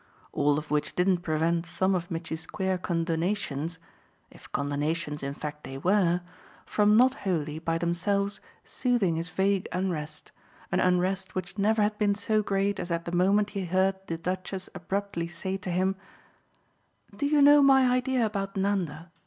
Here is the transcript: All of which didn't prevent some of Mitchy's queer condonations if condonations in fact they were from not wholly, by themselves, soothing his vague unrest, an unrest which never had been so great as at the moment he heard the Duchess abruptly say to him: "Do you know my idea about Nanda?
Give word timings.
All 0.31 0.57
of 0.57 0.71
which 0.71 0.95
didn't 0.95 1.19
prevent 1.19 1.67
some 1.67 1.93
of 1.93 2.09
Mitchy's 2.09 2.47
queer 2.47 2.79
condonations 2.79 3.77
if 4.31 4.51
condonations 4.51 5.21
in 5.21 5.35
fact 5.35 5.63
they 5.63 5.77
were 5.77 6.21
from 6.65 6.97
not 6.97 7.13
wholly, 7.13 7.59
by 7.59 7.77
themselves, 7.77 8.39
soothing 8.63 9.15
his 9.15 9.29
vague 9.29 9.67
unrest, 9.71 10.31
an 10.71 10.79
unrest 10.79 11.35
which 11.35 11.55
never 11.59 11.83
had 11.83 11.99
been 11.99 12.15
so 12.15 12.41
great 12.41 12.79
as 12.79 12.89
at 12.89 13.05
the 13.05 13.11
moment 13.11 13.51
he 13.51 13.65
heard 13.65 13.93
the 14.07 14.17
Duchess 14.17 14.71
abruptly 14.73 15.27
say 15.27 15.55
to 15.57 15.69
him: 15.69 15.95
"Do 17.15 17.27
you 17.27 17.39
know 17.39 17.61
my 17.61 17.87
idea 17.87 18.25
about 18.25 18.57
Nanda? 18.57 19.11